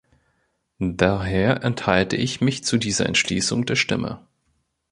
[0.79, 4.25] Daher enthalte ich mich zu dieser Entschließung der Stimme.